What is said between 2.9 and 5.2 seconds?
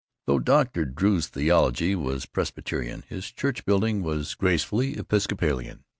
his church building was gracefully